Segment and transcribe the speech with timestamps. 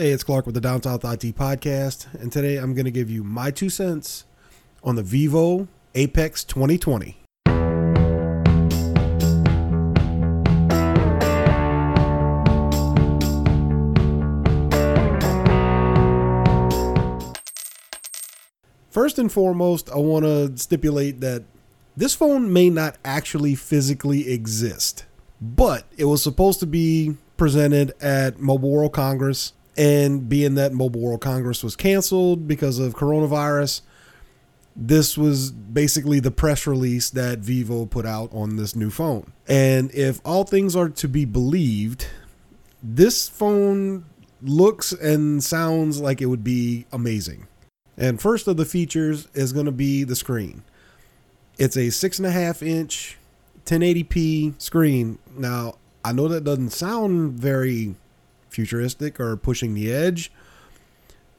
[0.00, 3.10] Hey, it's Clark with the Down South IT Podcast, and today I'm going to give
[3.10, 4.24] you my two cents
[4.82, 7.18] on the Vivo Apex 2020.
[18.88, 21.44] First and foremost, I want to stipulate that
[21.94, 25.04] this phone may not actually physically exist,
[25.42, 31.00] but it was supposed to be presented at Mobile World Congress and being that Mobile
[31.00, 33.82] World Congress was canceled because of coronavirus,
[34.76, 39.32] this was basically the press release that Vivo put out on this new phone.
[39.48, 42.06] And if all things are to be believed,
[42.82, 44.04] this phone
[44.42, 47.46] looks and sounds like it would be amazing.
[47.96, 50.62] And first of the features is going to be the screen.
[51.58, 53.18] It's a six and a half inch
[53.66, 55.18] 1080p screen.
[55.36, 57.94] Now, I know that doesn't sound very
[58.50, 60.30] futuristic or pushing the edge.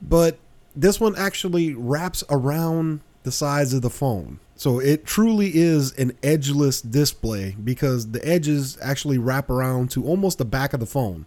[0.02, 0.40] But
[0.76, 4.40] this one actually wraps around the sides of the phone.
[4.56, 10.38] So it truly is an edgeless display because the edges actually wrap around to almost
[10.38, 11.26] the back of the phone.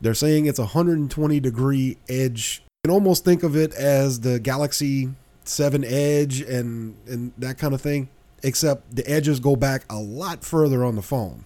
[0.00, 2.62] They're saying it's a 120 degree edge.
[2.84, 5.10] You can almost think of it as the Galaxy
[5.44, 8.08] 7 Edge and, and that kind of thing,
[8.42, 11.44] except the edges go back a lot further on the phone.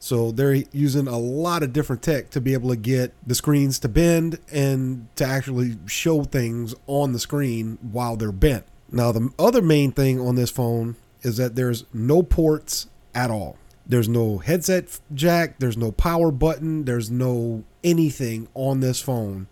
[0.00, 3.78] So they're using a lot of different tech to be able to get the screens
[3.80, 8.64] to bend and to actually show things on the screen while they're bent.
[8.90, 13.56] Now, the other main thing on this phone is that there's no ports at all.
[13.86, 19.48] There's no headset jack, there's no power button, there's no anything on this phone.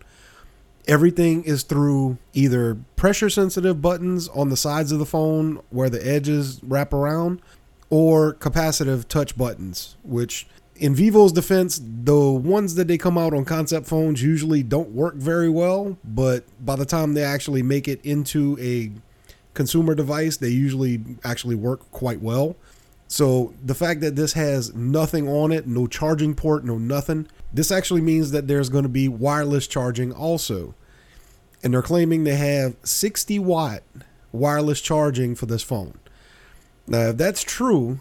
[0.87, 6.07] Everything is through either pressure sensitive buttons on the sides of the phone where the
[6.07, 7.41] edges wrap around
[7.89, 13.45] or capacitive touch buttons, which in Vivo's defense, the ones that they come out on
[13.45, 18.03] concept phones usually don't work very well, but by the time they actually make it
[18.05, 18.91] into a
[19.53, 22.55] consumer device, they usually actually work quite well.
[23.07, 27.71] So the fact that this has nothing on it, no charging port, no nothing, this
[27.71, 30.75] actually means that there's going to be wireless charging also.
[31.63, 33.81] And they're claiming they have 60 watt
[34.31, 35.97] wireless charging for this phone.
[36.87, 37.99] Now, if that's true,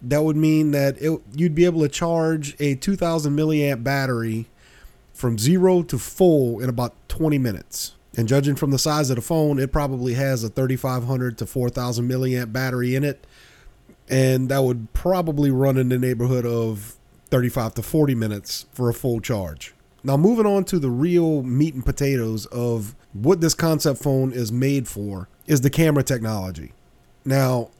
[0.00, 4.46] that would mean that it, you'd be able to charge a 2000 milliamp battery
[5.12, 7.94] from zero to full in about 20 minutes.
[8.16, 12.08] And judging from the size of the phone, it probably has a 3500 to 4000
[12.08, 13.26] milliamp battery in it.
[14.08, 16.96] And that would probably run in the neighborhood of
[17.30, 19.74] 35 to 40 minutes for a full charge.
[20.02, 24.50] Now, moving on to the real meat and potatoes of what this concept phone is
[24.50, 26.72] made for is the camera technology.
[27.24, 27.70] Now,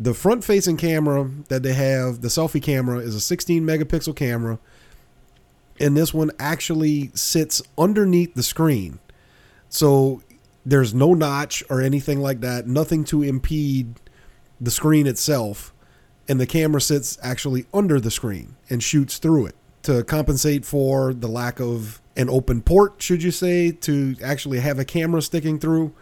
[0.00, 4.60] the front facing camera that they have, the selfie camera, is a 16 megapixel camera.
[5.80, 9.00] And this one actually sits underneath the screen.
[9.68, 10.22] So
[10.64, 13.94] there's no notch or anything like that, nothing to impede
[14.60, 15.72] the screen itself.
[16.28, 21.12] And the camera sits actually under the screen and shoots through it to compensate for
[21.12, 25.58] the lack of an open port, should you say, to actually have a camera sticking
[25.58, 25.92] through.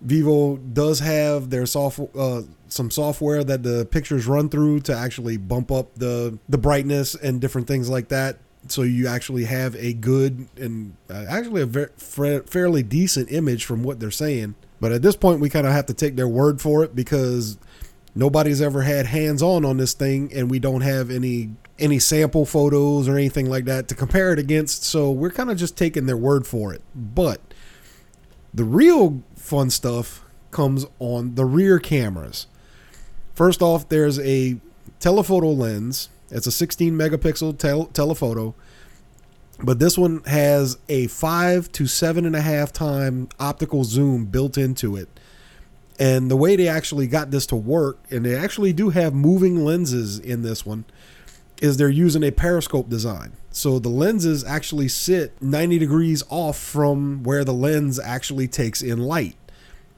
[0.00, 5.36] Vivo does have their software, uh, some software that the pictures run through to actually
[5.36, 8.38] bump up the the brightness and different things like that.
[8.68, 13.82] So you actually have a good and uh, actually a very, fairly decent image from
[13.84, 14.54] what they're saying.
[14.80, 17.58] But at this point, we kind of have to take their word for it because
[18.14, 22.44] nobody's ever had hands on on this thing, and we don't have any any sample
[22.44, 24.84] photos or anything like that to compare it against.
[24.84, 26.82] So we're kind of just taking their word for it.
[26.94, 27.40] But
[28.56, 32.46] the real fun stuff comes on the rear cameras.
[33.34, 34.56] First off, there's a
[34.98, 36.08] telephoto lens.
[36.30, 38.54] It's a 16 megapixel tel- telephoto,
[39.62, 44.56] but this one has a five to seven and a half time optical zoom built
[44.56, 45.08] into it.
[45.98, 49.64] And the way they actually got this to work, and they actually do have moving
[49.64, 50.86] lenses in this one,
[51.60, 53.32] is they're using a periscope design.
[53.56, 58.98] So the lenses actually sit 90 degrees off from where the lens actually takes in
[58.98, 59.34] light.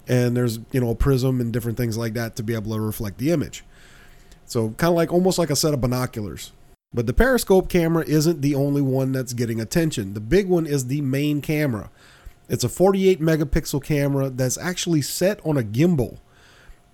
[0.07, 2.81] And there's, you know, a prism and different things like that to be able to
[2.81, 3.65] reflect the image.
[4.47, 6.53] So kind of like almost like a set of binoculars.
[6.95, 10.15] But the periscope camera isn't the only one that's getting attention.
[10.15, 11.91] The big one is the main camera.
[12.49, 16.19] It's a 48 megapixel camera that's actually set on a gimbal.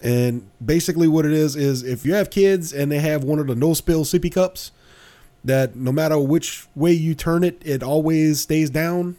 [0.01, 3.49] And basically, what it is is if you have kids and they have one of
[3.49, 4.71] the no spill sippy cups,
[5.45, 9.17] that no matter which way you turn it, it always stays down.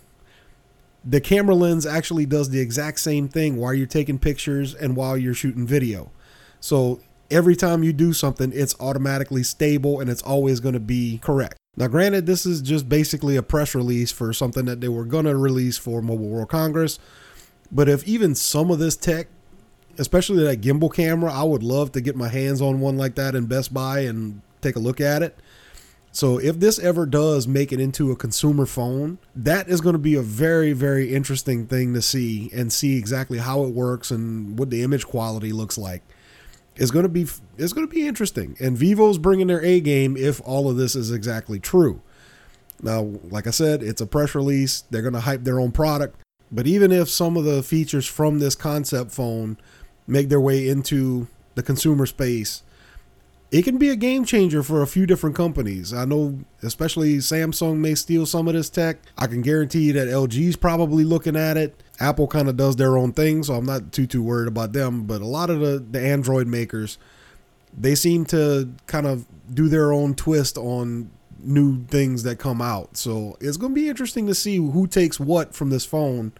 [1.04, 5.16] The camera lens actually does the exact same thing while you're taking pictures and while
[5.16, 6.12] you're shooting video.
[6.60, 7.00] So
[7.30, 11.58] every time you do something, it's automatically stable and it's always going to be correct.
[11.78, 15.26] Now, granted, this is just basically a press release for something that they were going
[15.26, 16.98] to release for Mobile World Congress.
[17.72, 19.28] But if even some of this tech,
[19.98, 23.36] especially that gimbal camera, I would love to get my hands on one like that
[23.36, 25.38] in Best Buy and take a look at it.
[26.16, 30.00] So if this ever does make it into a consumer phone, that is going to
[30.00, 34.58] be a very, very interesting thing to see and see exactly how it works and
[34.58, 36.04] what the image quality looks like.
[36.78, 37.28] It's going to be
[37.58, 38.56] it's going to be interesting.
[38.62, 42.02] And Vivo's bringing their A game if all of this is exactly true.
[42.82, 44.86] Now, like I said, it's a press release.
[44.90, 46.16] They're going to hype their own product.
[46.50, 49.58] But even if some of the features from this concept phone
[50.08, 52.64] make their way into the consumer space,
[53.56, 55.94] it can be a game changer for a few different companies.
[55.94, 58.98] I know, especially Samsung may steal some of this tech.
[59.18, 61.82] I can guarantee you that LG's probably looking at it.
[61.98, 65.04] Apple kind of does their own thing, so I'm not too too worried about them.
[65.04, 66.98] But a lot of the the Android makers,
[67.74, 71.10] they seem to kind of do their own twist on
[71.40, 72.98] new things that come out.
[72.98, 76.34] So it's going to be interesting to see who takes what from this phone,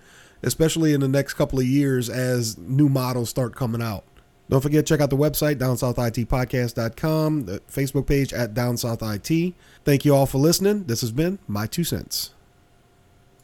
[0.44, 4.04] especially in the next couple of years as new models start coming out.
[4.48, 9.54] Don't forget, to check out the website, downsouthitpodcast.com, the Facebook page at downsouthit.
[9.84, 10.84] Thank you all for listening.
[10.84, 12.35] This has been My Two Cents.